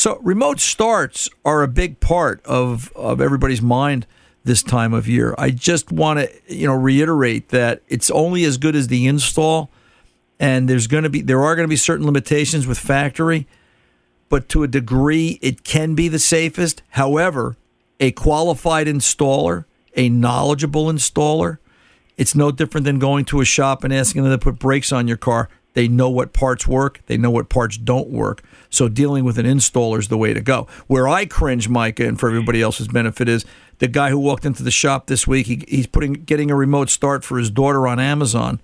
[0.00, 4.06] So, remote starts are a big part of, of everybody's mind
[4.44, 5.34] this time of year.
[5.36, 9.68] I just want to, you know, reiterate that it's only as good as the install,
[10.38, 13.46] and there's going to be there are going to be certain limitations with factory,
[14.30, 16.82] but to a degree, it can be the safest.
[16.92, 17.58] However,
[18.00, 19.66] a qualified installer,
[19.98, 21.58] a knowledgeable installer,
[22.16, 25.06] it's no different than going to a shop and asking them to put brakes on
[25.06, 25.50] your car.
[25.74, 28.42] They know what parts work, they know what parts don't work.
[28.70, 30.66] So dealing with an installer is the way to go.
[30.86, 32.62] Where I cringe, Micah, and for everybody mm.
[32.62, 33.44] else's benefit, is
[33.78, 35.46] the guy who walked into the shop this week.
[35.46, 38.60] He, he's putting getting a remote start for his daughter on Amazon,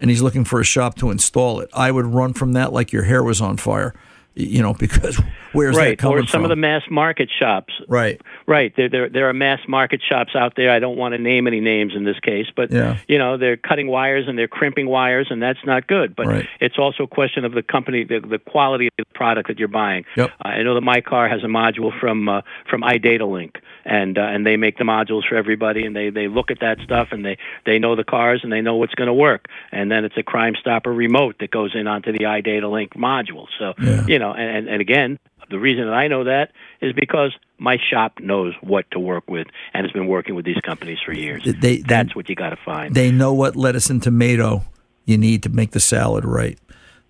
[0.00, 1.70] and he's looking for a shop to install it.
[1.72, 3.94] I would run from that like your hair was on fire,
[4.34, 5.20] you know, because
[5.52, 6.44] where's that right, coming or some from?
[6.44, 7.72] of the mass market shops.
[7.88, 8.20] right.
[8.46, 10.70] Right, there, there there are mass market shops out there.
[10.70, 12.96] I don't want to name any names in this case, but Yeah.
[13.06, 16.16] you know they're cutting wires and they're crimping wires, and that's not good.
[16.16, 16.48] But Right.
[16.60, 19.68] it's also a question of the company, the, the quality of the product that you're
[19.68, 20.04] buying.
[20.16, 20.30] Yep.
[20.42, 23.56] I know that my car has a module from uh, from iDataLink,
[23.88, 26.78] and uh, and they make the modules for everybody, and they they look at that
[26.84, 29.90] stuff, and they they know the cars, and they know what's going to work, and
[29.90, 33.46] then it's a Crime Stopper remote that goes in onto the iDataLink module.
[33.58, 33.74] So
[34.06, 35.18] you know, and, and and again,
[35.50, 39.46] the reason that I know that is because my shop knows what to work with
[39.74, 41.42] and has been working with these companies for years.
[41.44, 42.94] They- That's what you got to find.
[42.94, 44.62] They know what lettuce and tomato
[45.06, 46.58] you need to make the salad right.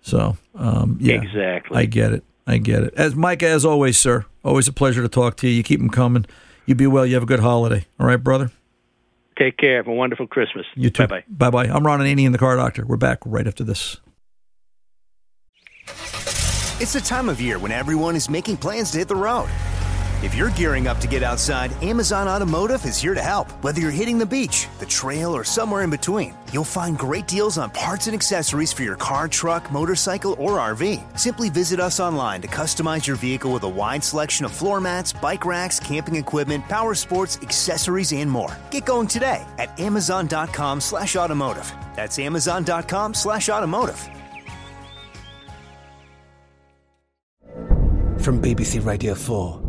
[0.01, 1.77] So, um, yeah, Exactly.
[1.77, 2.23] I get it.
[2.47, 2.93] I get it.
[2.95, 5.53] As Mike, as always, sir, always a pleasure to talk to you.
[5.55, 6.25] You keep them coming.
[6.69, 7.03] You be well.
[7.03, 7.83] You have a good holiday.
[7.99, 8.51] All right, brother.
[9.39, 9.77] Take care.
[9.77, 10.67] Have a wonderful Christmas.
[10.75, 11.07] You too.
[11.07, 11.49] Bye bye.
[11.49, 11.73] Bye bye.
[11.75, 12.85] I'm Ron Ananian, the car doctor.
[12.85, 13.97] We're back right after this.
[16.79, 19.49] It's the time of year when everyone is making plans to hit the road.
[20.21, 23.49] If you're gearing up to get outside, Amazon Automotive is here to help.
[23.63, 27.57] Whether you're hitting the beach, the trail, or somewhere in between, you'll find great deals
[27.57, 31.17] on parts and accessories for your car, truck, motorcycle, or RV.
[31.17, 35.13] Simply visit us online to customize your vehicle with a wide selection of floor mats,
[35.13, 38.57] bike racks, camping equipment, power sports, accessories, and more.
[38.71, 41.71] Get going today at amazon.com slash automotive.
[41.95, 44.09] That's amazon.com slash automotive.
[48.19, 49.68] From BBC Radio 4,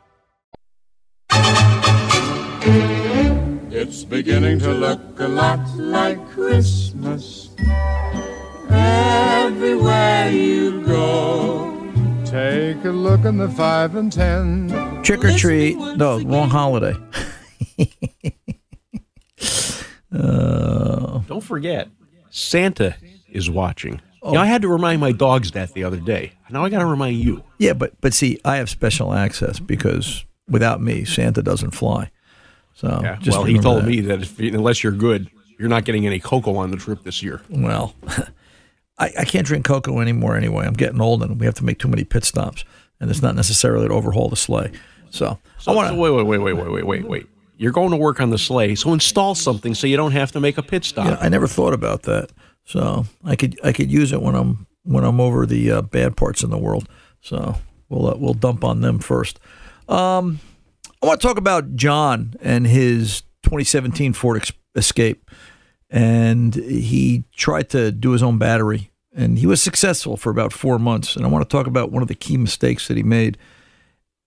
[3.81, 7.49] It's beginning to look a lot like Christmas
[8.69, 11.91] everywhere you go.
[12.23, 14.69] Take a look in the five and ten.
[15.01, 15.79] Trick or treat.
[15.97, 16.95] No, wrong holiday.
[20.13, 21.89] uh, Don't forget,
[22.29, 22.95] Santa
[23.31, 23.99] is watching.
[24.23, 26.33] You know, I had to remind my dogs that the other day.
[26.51, 27.43] Now I got to remind you.
[27.57, 32.11] yeah, but but see, I have special access because without me, Santa doesn't fly.
[32.81, 33.87] So Yeah, just well, he told that.
[33.87, 35.29] me that if, unless you're good,
[35.59, 37.41] you're not getting any cocoa on the trip this year.
[37.49, 37.93] Well,
[38.97, 40.65] I, I can't drink cocoa anymore anyway.
[40.65, 42.63] I'm getting old and we have to make too many pit stops,
[42.99, 44.71] and it's not necessarily to overhaul the sleigh.
[45.11, 46.01] So, So, I want so to.
[46.01, 47.27] wait, wait, wait, wait, wait, wait, wait, wait.
[47.57, 50.39] You're going to work on the sleigh, so install something so you don't have to
[50.39, 51.05] make a pit stop.
[51.05, 52.31] Yeah, I never thought about that.
[52.65, 56.17] So I could I could use it when I'm when I'm over the uh, bad
[56.17, 56.87] parts in the world.
[57.21, 57.55] So
[57.89, 59.39] we'll uh, we'll dump on them first.
[59.87, 60.39] Um,
[61.01, 65.31] I want to talk about John and his 2017 Ford Escape,
[65.89, 70.77] and he tried to do his own battery, and he was successful for about four
[70.77, 71.15] months.
[71.15, 73.37] And I want to talk about one of the key mistakes that he made,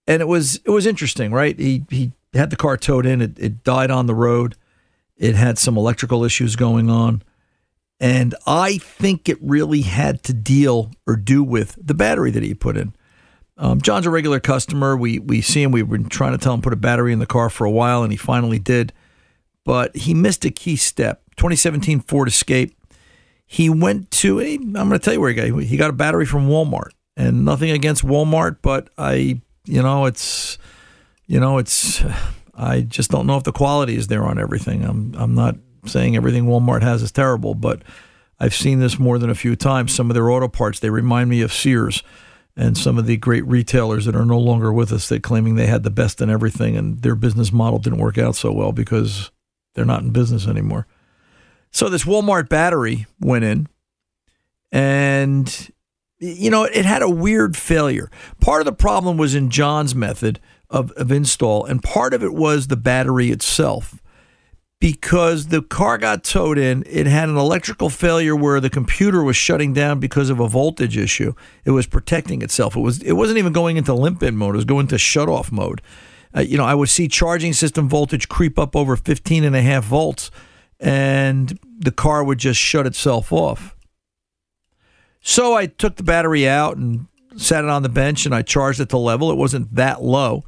[0.06, 1.58] and it was it was interesting, right?
[1.58, 4.56] He he had the car towed in, it, it died on the road,
[5.16, 7.22] it had some electrical issues going on.
[8.00, 12.52] And I think it really had to deal or do with the battery that he
[12.52, 12.94] put in.
[13.56, 14.96] Um, John's a regular customer.
[14.96, 15.70] We we see him.
[15.70, 18.02] We've been trying to tell him put a battery in the car for a while,
[18.02, 18.92] and he finally did.
[19.64, 21.22] But he missed a key step.
[21.36, 22.76] 2017 Ford Escape.
[23.46, 24.40] He went to.
[24.40, 25.62] A, I'm going to tell you where he got.
[25.62, 30.58] He got a battery from Walmart, and nothing against Walmart, but I, you know, it's,
[31.26, 32.02] you know, it's.
[32.56, 34.84] I just don't know if the quality is there on everything.
[34.84, 37.82] I'm I'm not saying everything Walmart has is terrible, but
[38.38, 39.92] I've seen this more than a few times.
[39.92, 42.04] Some of their auto parts they remind me of Sears
[42.56, 45.66] and some of the great retailers that are no longer with us that claiming they
[45.66, 49.30] had the best in everything and their business model didn't work out so well because
[49.74, 50.86] they're not in business anymore.
[51.70, 53.68] So this Walmart battery went in
[54.70, 55.70] and
[56.20, 58.10] you know it had a weird failure.
[58.40, 60.38] Part of the problem was in John's method
[60.70, 64.00] of, of install and part of it was the battery itself
[64.84, 66.84] because the car got towed in.
[66.86, 70.98] It had an electrical failure where the computer was shutting down because of a voltage
[70.98, 71.32] issue.
[71.64, 72.76] It was protecting itself.
[72.76, 74.54] It was it wasn't even going into limp in mode.
[74.54, 75.80] It was going to shut off mode.
[76.36, 79.62] Uh, you know, I would see charging system voltage creep up over 15 and a
[79.62, 80.30] half volts
[80.78, 83.74] and the car would just shut itself off.
[85.22, 87.06] So I took the battery out and
[87.36, 89.30] sat it on the bench and I charged it to level.
[89.30, 90.44] It wasn't that low.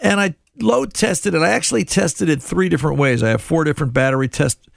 [0.00, 1.42] And I load tested it.
[1.42, 3.22] I actually tested it three different ways.
[3.22, 4.68] I have four different battery test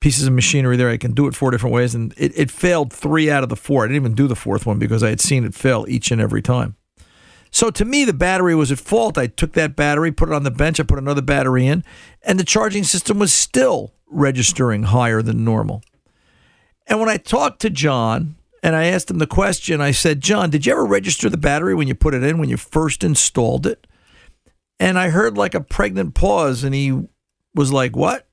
[0.00, 0.90] pieces of machinery there.
[0.90, 3.56] I can do it four different ways, and it, it failed three out of the
[3.56, 3.84] four.
[3.84, 6.20] I didn't even do the fourth one because I had seen it fail each and
[6.20, 6.76] every time.
[7.50, 9.18] So to me, the battery was at fault.
[9.18, 11.84] I took that battery, put it on the bench, I put another battery in,
[12.22, 15.82] and the charging system was still registering higher than normal.
[16.86, 20.50] And when I talked to John and I asked him the question, I said, John,
[20.50, 23.66] did you ever register the battery when you put it in, when you first installed
[23.66, 23.86] it?
[24.80, 27.06] And I heard like a pregnant pause, and he
[27.54, 28.26] was like, What?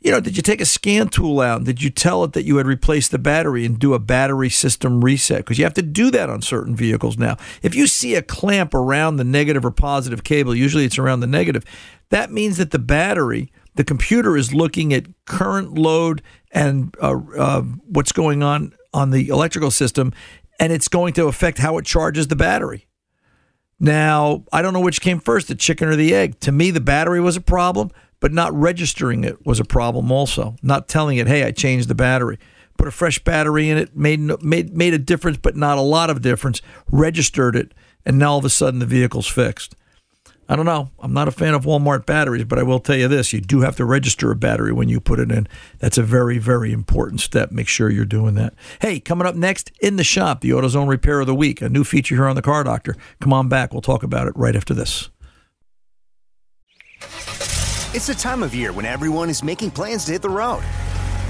[0.00, 1.64] You know, did you take a scan tool out?
[1.64, 5.02] Did you tell it that you had replaced the battery and do a battery system
[5.02, 5.38] reset?
[5.38, 7.38] Because you have to do that on certain vehicles now.
[7.62, 11.26] If you see a clamp around the negative or positive cable, usually it's around the
[11.26, 11.64] negative,
[12.10, 16.20] that means that the battery, the computer is looking at current load
[16.52, 20.12] and uh, uh, what's going on on the electrical system,
[20.60, 22.86] and it's going to affect how it charges the battery.
[23.84, 26.40] Now, I don't know which came first, the chicken or the egg.
[26.40, 30.56] To me, the battery was a problem, but not registering it was a problem also.
[30.62, 32.38] Not telling it, hey, I changed the battery.
[32.78, 36.08] Put a fresh battery in it, made made made a difference, but not a lot
[36.08, 36.62] of difference.
[36.90, 37.74] Registered it,
[38.06, 39.76] and now all of a sudden the vehicle's fixed.
[40.48, 40.90] I don't know.
[41.00, 43.60] I'm not a fan of Walmart batteries, but I will tell you this: you do
[43.60, 45.48] have to register a battery when you put it in.
[45.78, 47.50] That's a very, very important step.
[47.50, 48.54] Make sure you're doing that.
[48.80, 51.84] Hey, coming up next in the shop, the AutoZone Repair of the Week, a new
[51.84, 52.96] feature here on the Car Doctor.
[53.20, 53.72] Come on back.
[53.72, 55.08] We'll talk about it right after this.
[57.94, 60.62] It's the time of year when everyone is making plans to hit the road.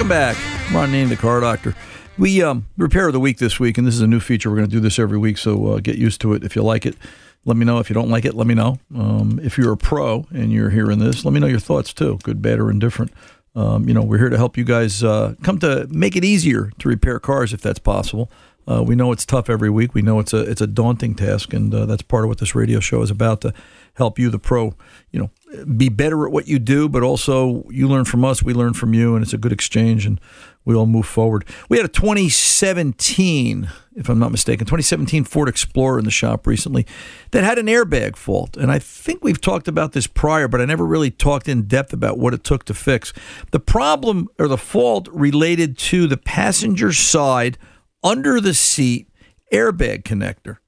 [0.00, 0.72] Welcome back.
[0.72, 1.76] Ron Ananian, the car doctor.
[2.16, 4.48] We um, repair of the week this week, and this is a new feature.
[4.48, 6.42] We're going to do this every week, so uh, get used to it.
[6.42, 6.96] If you like it,
[7.44, 7.80] let me know.
[7.80, 8.78] If you don't like it, let me know.
[8.96, 12.18] Um, if you're a pro and you're hearing this, let me know your thoughts too,
[12.22, 13.12] good, bad, or indifferent.
[13.54, 16.72] Um, you know, we're here to help you guys uh, come to make it easier
[16.78, 18.30] to repair cars if that's possible.
[18.66, 19.92] Uh, we know it's tough every week.
[19.92, 22.54] We know it's a it's a daunting task, and uh, that's part of what this
[22.54, 23.52] radio show is about to
[23.94, 24.74] help you, the pro,
[25.10, 25.30] you know,
[25.64, 28.94] be better at what you do, but also you learn from us, we learn from
[28.94, 30.20] you, and it's a good exchange, and
[30.64, 31.44] we all move forward.
[31.68, 36.86] We had a 2017, if I'm not mistaken, 2017 Ford Explorer in the shop recently
[37.32, 40.66] that had an airbag fault, and I think we've talked about this prior, but I
[40.66, 43.12] never really talked in depth about what it took to fix.
[43.50, 47.58] The problem or the fault related to the passenger side
[48.04, 49.08] under the seat
[49.52, 50.58] airbag connector.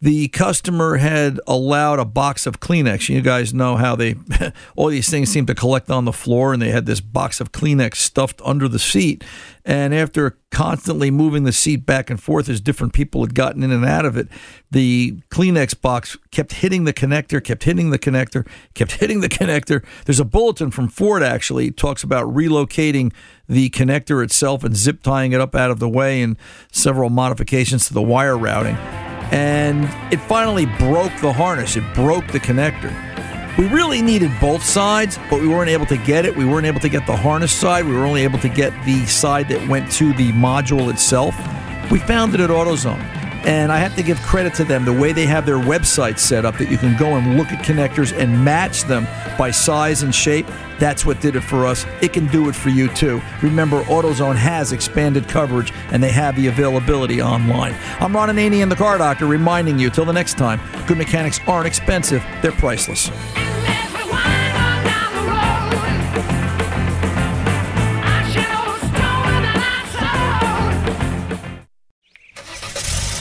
[0.00, 3.08] The customer had allowed a box of Kleenex.
[3.08, 4.16] You guys know how they
[4.76, 7.50] all these things seem to collect on the floor, and they had this box of
[7.50, 9.24] Kleenex stuffed under the seat.
[9.64, 13.72] And after constantly moving the seat back and forth as different people had gotten in
[13.72, 14.28] and out of it,
[14.70, 19.82] the Kleenex box kept hitting the connector, kept hitting the connector, kept hitting the connector.
[20.04, 23.14] There's a bulletin from Ford actually talks about relocating
[23.48, 26.36] the connector itself and zip tying it up out of the way and
[26.70, 28.76] several modifications to the wire routing.
[29.32, 32.94] And it finally broke the harness, it broke the connector.
[33.58, 36.36] We really needed both sides, but we weren't able to get it.
[36.36, 37.86] We weren't able to get the harness side.
[37.86, 41.34] We were only able to get the side that went to the module itself.
[41.90, 43.25] We found it at AutoZone.
[43.46, 46.44] And I have to give credit to them the way they have their website set
[46.44, 49.06] up that you can go and look at connectors and match them
[49.38, 50.48] by size and shape.
[50.80, 51.86] That's what did it for us.
[52.02, 53.22] It can do it for you too.
[53.42, 57.76] Remember, AutoZone has expanded coverage and they have the availability online.
[58.00, 61.68] I'm Ron Ananian, the car doctor, reminding you till the next time, good mechanics aren't
[61.68, 63.12] expensive, they're priceless.